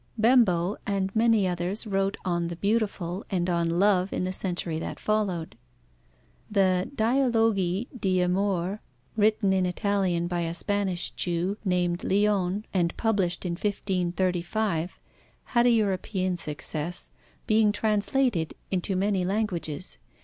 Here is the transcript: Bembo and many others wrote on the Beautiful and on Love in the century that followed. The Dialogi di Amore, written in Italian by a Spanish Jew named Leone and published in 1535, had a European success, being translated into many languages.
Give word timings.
Bembo 0.17 0.77
and 0.87 1.15
many 1.15 1.47
others 1.47 1.85
wrote 1.85 2.17
on 2.25 2.47
the 2.47 2.55
Beautiful 2.55 3.23
and 3.29 3.47
on 3.47 3.69
Love 3.69 4.11
in 4.11 4.23
the 4.23 4.33
century 4.33 4.79
that 4.79 4.99
followed. 4.99 5.55
The 6.49 6.89
Dialogi 6.95 7.87
di 7.99 8.19
Amore, 8.23 8.81
written 9.15 9.53
in 9.53 9.67
Italian 9.67 10.25
by 10.25 10.39
a 10.39 10.55
Spanish 10.55 11.11
Jew 11.11 11.55
named 11.63 12.03
Leone 12.03 12.65
and 12.73 12.97
published 12.97 13.45
in 13.45 13.51
1535, 13.51 14.99
had 15.43 15.67
a 15.67 15.69
European 15.69 16.35
success, 16.35 17.11
being 17.45 17.71
translated 17.71 18.55
into 18.71 18.95
many 18.95 19.23
languages. 19.23 19.99